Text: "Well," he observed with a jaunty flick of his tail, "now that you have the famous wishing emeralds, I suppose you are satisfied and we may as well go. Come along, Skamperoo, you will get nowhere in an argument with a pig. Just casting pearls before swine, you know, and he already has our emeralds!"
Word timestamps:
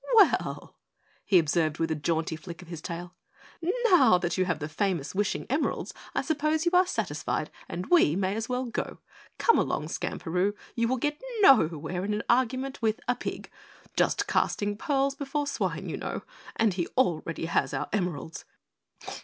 "Well," 0.15 0.73
he 1.23 1.37
observed 1.37 1.77
with 1.77 1.91
a 1.91 1.95
jaunty 1.95 2.35
flick 2.35 2.63
of 2.63 2.69
his 2.69 2.81
tail, 2.81 3.13
"now 3.91 4.17
that 4.17 4.35
you 4.35 4.45
have 4.45 4.57
the 4.57 4.67
famous 4.67 5.13
wishing 5.13 5.45
emeralds, 5.47 5.93
I 6.15 6.23
suppose 6.23 6.65
you 6.65 6.71
are 6.73 6.87
satisfied 6.87 7.51
and 7.69 7.85
we 7.85 8.15
may 8.15 8.35
as 8.35 8.49
well 8.49 8.65
go. 8.65 8.97
Come 9.37 9.59
along, 9.59 9.89
Skamperoo, 9.89 10.55
you 10.73 10.87
will 10.87 10.97
get 10.97 11.21
nowhere 11.41 12.03
in 12.03 12.15
an 12.15 12.23
argument 12.29 12.81
with 12.81 12.99
a 13.07 13.13
pig. 13.15 13.51
Just 13.95 14.25
casting 14.25 14.75
pearls 14.75 15.13
before 15.13 15.45
swine, 15.45 15.87
you 15.87 15.97
know, 15.97 16.23
and 16.55 16.73
he 16.73 16.87
already 16.97 17.45
has 17.45 17.71
our 17.71 17.87
emeralds!" 17.93 18.43